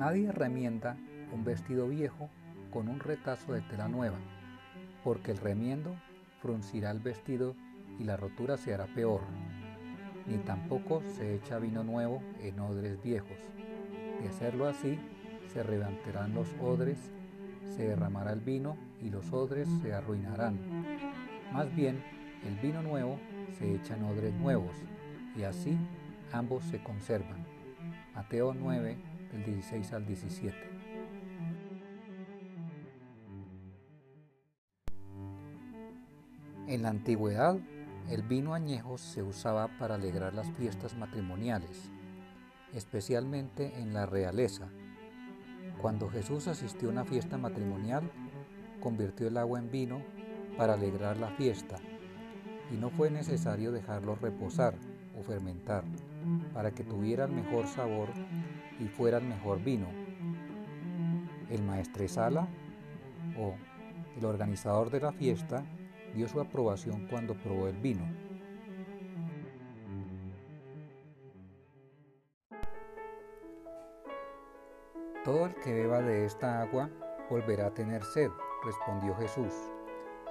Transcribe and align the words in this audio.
Nadie 0.00 0.32
remienda 0.32 0.96
un 1.30 1.44
vestido 1.44 1.86
viejo 1.86 2.30
con 2.72 2.88
un 2.88 3.00
retazo 3.00 3.52
de 3.52 3.60
tela 3.60 3.86
nueva, 3.86 4.16
porque 5.04 5.30
el 5.30 5.36
remiendo 5.36 5.94
fruncirá 6.40 6.90
el 6.90 7.00
vestido 7.00 7.54
y 7.98 8.04
la 8.04 8.16
rotura 8.16 8.56
se 8.56 8.72
hará 8.72 8.86
peor. 8.86 9.20
Ni 10.26 10.38
tampoco 10.38 11.02
se 11.02 11.34
echa 11.34 11.58
vino 11.58 11.84
nuevo 11.84 12.22
en 12.40 12.60
odres 12.60 13.02
viejos. 13.02 13.36
De 14.22 14.28
hacerlo 14.30 14.68
así, 14.68 14.98
se 15.52 15.62
levantarán 15.64 16.32
los 16.34 16.48
odres, 16.62 17.12
se 17.76 17.88
derramará 17.88 18.32
el 18.32 18.40
vino 18.40 18.78
y 19.02 19.10
los 19.10 19.30
odres 19.34 19.68
se 19.82 19.92
arruinarán. 19.92 20.58
Más 21.52 21.76
bien, 21.76 22.02
el 22.46 22.54
vino 22.56 22.80
nuevo 22.80 23.18
se 23.58 23.74
echa 23.74 23.98
en 23.98 24.04
odres 24.04 24.32
nuevos, 24.32 24.72
y 25.36 25.42
así 25.42 25.76
ambos 26.32 26.64
se 26.64 26.82
conservan. 26.82 27.44
Mateo 28.14 28.54
9, 28.54 29.09
del 29.32 29.44
16 29.44 29.92
al 29.92 30.06
17. 30.06 30.56
En 36.66 36.82
la 36.82 36.90
antigüedad, 36.90 37.58
el 38.08 38.22
vino 38.22 38.54
añejo 38.54 38.98
se 38.98 39.22
usaba 39.22 39.68
para 39.78 39.96
alegrar 39.96 40.34
las 40.34 40.50
fiestas 40.52 40.96
matrimoniales, 40.96 41.90
especialmente 42.72 43.80
en 43.80 43.92
la 43.92 44.06
realeza. 44.06 44.68
Cuando 45.80 46.08
Jesús 46.08 46.46
asistió 46.46 46.88
a 46.88 46.92
una 46.92 47.04
fiesta 47.04 47.38
matrimonial, 47.38 48.10
convirtió 48.80 49.28
el 49.28 49.36
agua 49.36 49.58
en 49.58 49.70
vino 49.70 50.02
para 50.56 50.74
alegrar 50.74 51.16
la 51.16 51.30
fiesta, 51.30 51.76
y 52.70 52.76
no 52.76 52.90
fue 52.90 53.10
necesario 53.10 53.72
dejarlo 53.72 54.14
reposar 54.14 54.74
o 55.18 55.22
fermentar 55.22 55.84
para 56.52 56.70
que 56.72 56.84
tuviera 56.84 57.24
el 57.24 57.32
mejor 57.32 57.66
sabor 57.66 58.08
y 58.78 58.86
fuera 58.88 59.18
el 59.18 59.24
mejor 59.24 59.62
vino. 59.62 59.86
El 61.50 61.62
maestresala 61.62 62.48
o 63.38 63.54
el 64.16 64.24
organizador 64.24 64.90
de 64.90 65.00
la 65.00 65.12
fiesta 65.12 65.64
dio 66.14 66.28
su 66.28 66.40
aprobación 66.40 67.06
cuando 67.08 67.34
probó 67.34 67.68
el 67.68 67.76
vino. 67.76 68.04
Todo 75.24 75.46
el 75.46 75.54
que 75.56 75.72
beba 75.72 76.00
de 76.00 76.24
esta 76.24 76.62
agua 76.62 76.88
volverá 77.28 77.66
a 77.66 77.74
tener 77.74 78.02
sed, 78.02 78.30
respondió 78.64 79.14
Jesús, 79.16 79.52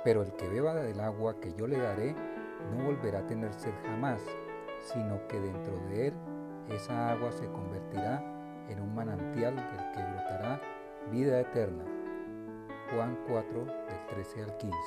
pero 0.03 0.23
el 0.23 0.33
que 0.33 0.49
beba 0.49 0.73
del 0.73 0.99
agua 0.99 1.39
que 1.39 1.53
yo 1.53 1.67
le 1.67 1.77
daré 1.77 2.15
no 2.71 2.85
volverá 2.85 3.19
a 3.19 3.27
tener 3.27 3.53
sed 3.53 3.73
jamás, 3.85 4.21
sino 4.81 5.27
que 5.27 5.39
dentro 5.39 5.77
de 5.89 6.07
él 6.07 6.13
esa 6.69 7.11
agua 7.11 7.31
se 7.31 7.45
convertirá 7.51 8.23
en 8.69 8.81
un 8.81 8.93
manantial 8.93 9.55
del 9.55 9.91
que 9.93 10.11
brotará 10.11 10.61
vida 11.11 11.39
eterna. 11.39 11.83
Juan 12.93 13.17
4 13.27 13.65
del 13.65 14.05
13 14.09 14.43
al 14.43 14.57
15. 14.57 14.77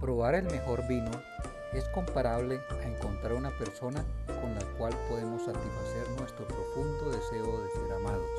Probar 0.00 0.34
el 0.34 0.44
mejor 0.44 0.86
vino 0.86 1.10
es 1.72 1.88
comparable 1.88 2.60
a 2.70 2.86
encontrar 2.86 3.32
una 3.32 3.50
persona 3.58 4.04
con 4.26 4.54
la 4.54 4.64
cual 4.78 4.92
podemos 5.08 5.42
satisfacer 5.42 6.08
nuestro 6.18 6.46
profundo 6.46 7.10
deseo 7.10 7.62
de 7.62 7.70
ser 7.70 7.92
amados. 7.92 8.30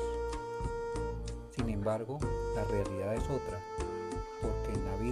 Sin 1.50 1.68
embargo, 1.68 2.18
la 2.54 2.64
realidad 2.64 3.14
es 3.14 3.24
otra, 3.24 3.58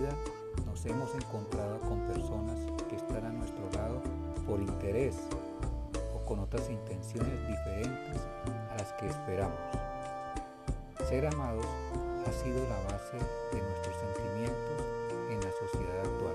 nos 0.01 0.85
hemos 0.87 1.15
encontrado 1.15 1.79
con 1.81 2.01
personas 2.09 2.59
que 2.89 2.97
están 2.97 3.25
a 3.27 3.31
nuestro 3.31 3.71
lado 3.75 4.03
por 4.45 4.61
interés 4.61 5.15
o 6.15 6.25
con 6.25 6.41
otras 6.41 6.69
intenciones 6.69 7.47
diferentes 7.47 8.21
a 8.73 8.77
las 8.79 8.93
que 8.95 9.07
esperamos. 9.07 9.57
Ser 11.09 11.27
amados 11.29 11.67
ha 12.27 12.33
sido 12.33 12.59
la 12.69 12.93
base 12.93 13.19
de 13.53 13.63
nuestros 13.63 13.97
sentimientos 13.97 14.85
en 15.31 15.41
la 15.41 15.53
sociedad 15.53 16.01
actual. 16.01 16.35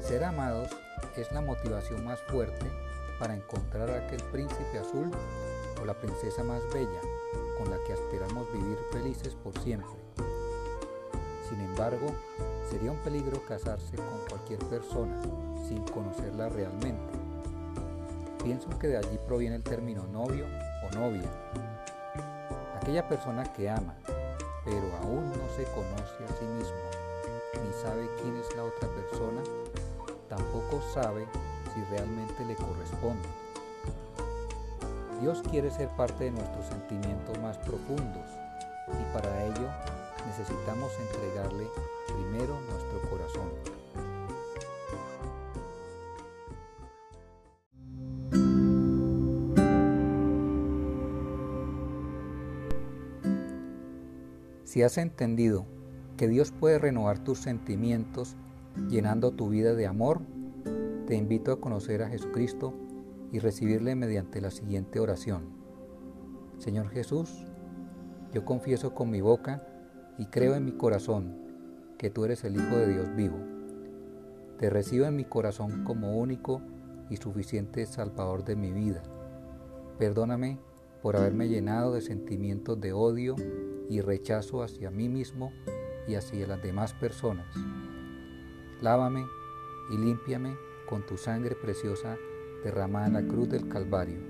Ser 0.00 0.24
amados 0.24 0.70
es 1.16 1.30
la 1.30 1.40
motivación 1.40 2.04
más 2.04 2.20
fuerte 2.22 2.66
para 3.20 3.36
encontrar 3.36 3.90
a 3.90 4.06
aquel 4.06 4.22
príncipe 4.24 4.78
azul 4.80 5.12
o 5.82 5.84
la 5.84 5.94
princesa 5.94 6.44
más 6.44 6.62
bella 6.72 7.00
con 7.58 7.68
la 7.68 7.76
que 7.84 7.92
aspiramos 7.92 8.50
vivir 8.52 8.78
felices 8.92 9.34
por 9.34 9.58
siempre. 9.58 9.90
Sin 11.48 11.60
embargo, 11.60 12.06
sería 12.70 12.92
un 12.92 12.98
peligro 12.98 13.42
casarse 13.46 13.96
con 13.96 14.20
cualquier 14.28 14.60
persona 14.60 15.20
sin 15.68 15.82
conocerla 15.88 16.48
realmente. 16.48 17.12
Pienso 18.44 18.68
que 18.78 18.88
de 18.88 18.96
allí 18.96 19.18
proviene 19.26 19.56
el 19.56 19.62
término 19.62 20.06
novio 20.06 20.46
o 20.86 20.94
novia, 20.94 21.30
Aquella 22.80 23.08
persona 23.08 23.44
que 23.52 23.70
ama, 23.70 23.94
pero 24.64 24.90
aún 25.02 25.30
no 25.30 25.46
se 25.56 25.62
conoce 25.70 26.24
a 26.24 26.36
sí 26.36 26.44
mismo, 26.44 26.82
ni 27.64 27.72
sabe 27.80 28.08
quién 28.20 28.36
es 28.36 28.56
la 28.56 28.64
otra 28.64 28.88
persona, 28.88 29.40
tampoco 30.28 30.82
sabe 30.92 31.24
si 31.72 31.84
realmente 31.94 32.44
le 32.44 32.56
corresponde. 32.56 33.41
Dios 35.22 35.40
quiere 35.48 35.70
ser 35.70 35.88
parte 35.90 36.24
de 36.24 36.32
nuestros 36.32 36.66
sentimientos 36.66 37.38
más 37.38 37.56
profundos 37.58 38.26
y 38.88 39.14
para 39.14 39.44
ello 39.44 39.68
necesitamos 40.26 40.90
entregarle 40.98 41.68
primero 42.08 42.58
nuestro 42.68 43.08
corazón. 43.08 43.48
Si 54.64 54.82
has 54.82 54.98
entendido 54.98 55.66
que 56.16 56.26
Dios 56.26 56.50
puede 56.50 56.80
renovar 56.80 57.20
tus 57.20 57.38
sentimientos 57.38 58.34
llenando 58.88 59.30
tu 59.30 59.50
vida 59.50 59.74
de 59.76 59.86
amor, 59.86 60.20
te 61.06 61.14
invito 61.14 61.52
a 61.52 61.60
conocer 61.60 62.02
a 62.02 62.08
Jesucristo 62.08 62.74
y 63.32 63.38
recibirle 63.38 63.96
mediante 63.96 64.40
la 64.40 64.50
siguiente 64.50 65.00
oración. 65.00 65.48
Señor 66.58 66.90
Jesús, 66.90 67.44
yo 68.32 68.44
confieso 68.44 68.94
con 68.94 69.10
mi 69.10 69.20
boca 69.20 69.66
y 70.18 70.26
creo 70.26 70.54
en 70.54 70.64
mi 70.64 70.72
corazón 70.72 71.36
que 71.98 72.10
tú 72.10 72.24
eres 72.24 72.44
el 72.44 72.56
Hijo 72.56 72.76
de 72.76 72.92
Dios 72.92 73.16
vivo. 73.16 73.38
Te 74.58 74.70
recibo 74.70 75.06
en 75.06 75.16
mi 75.16 75.24
corazón 75.24 75.82
como 75.82 76.18
único 76.18 76.60
y 77.08 77.16
suficiente 77.16 77.86
Salvador 77.86 78.44
de 78.44 78.54
mi 78.54 78.70
vida. 78.70 79.02
Perdóname 79.98 80.60
por 81.02 81.16
haberme 81.16 81.48
llenado 81.48 81.94
de 81.94 82.00
sentimientos 82.00 82.80
de 82.80 82.92
odio 82.92 83.34
y 83.88 84.00
rechazo 84.00 84.62
hacia 84.62 84.90
mí 84.90 85.08
mismo 85.08 85.52
y 86.06 86.14
hacia 86.14 86.46
las 86.46 86.62
demás 86.62 86.92
personas. 86.92 87.46
Lávame 88.80 89.24
y 89.90 89.96
límpiame 89.96 90.54
con 90.88 91.04
tu 91.06 91.16
sangre 91.16 91.56
preciosa 91.56 92.16
derramada 92.62 93.06
en 93.06 93.12
la 93.14 93.22
cruz 93.22 93.48
del 93.48 93.68
Calvario. 93.68 94.20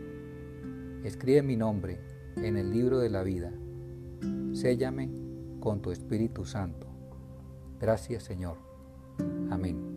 Escribe 1.05 1.43
mi 1.43 1.57
nombre 1.57 2.01
en 2.37 2.57
el 2.57 2.71
libro 2.71 2.99
de 2.99 3.11
la 3.11 3.23
vida. 3.23 3.53
Séllame 4.53 5.11
con 5.61 5.83
tu 5.83 5.91
Espíritu 5.91 6.45
Santo. 6.45 6.87
Gracias 7.81 8.23
Señor. 8.23 8.57
Amén. 9.51 9.93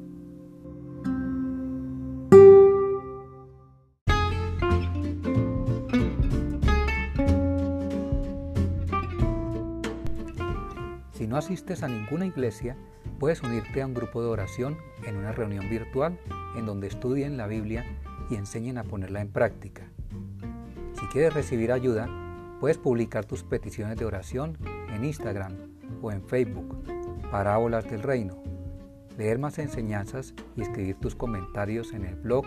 Si 11.14 11.28
no 11.28 11.38
asistes 11.38 11.82
a 11.84 11.88
ninguna 11.88 12.26
iglesia, 12.26 12.76
puedes 13.20 13.42
unirte 13.42 13.82
a 13.82 13.86
un 13.86 13.94
grupo 13.94 14.22
de 14.22 14.28
oración 14.28 14.78
en 15.06 15.16
una 15.16 15.32
reunión 15.32 15.70
virtual 15.70 16.20
en 16.58 16.66
donde 16.66 16.88
estudien 16.88 17.38
la 17.38 17.48
Biblia 17.48 17.86
y 18.30 18.36
enseñen 18.36 18.78
a 18.78 18.84
ponerla 18.84 19.22
en 19.22 19.30
práctica. 19.30 19.90
Si 21.00 21.08
quieres 21.08 21.34
recibir 21.34 21.72
ayuda, 21.72 22.08
puedes 22.60 22.78
publicar 22.78 23.26
tus 23.26 23.44
peticiones 23.44 23.98
de 23.98 24.06
oración 24.06 24.60
en 24.94 25.04
Instagram 25.04 25.54
o 26.02 26.12
en 26.12 26.22
Facebook, 26.24 26.84
Parábolas 27.32 27.90
del 27.90 28.04
Reino, 28.04 28.44
leer 29.18 29.40
más 29.40 29.58
enseñanzas 29.60 30.34
y 30.56 30.62
escribir 30.62 30.96
tus 30.98 31.16
comentarios 31.16 31.92
en 31.94 32.06
el 32.06 32.16
blog 32.16 32.46